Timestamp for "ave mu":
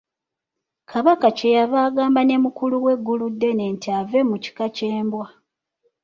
3.99-4.35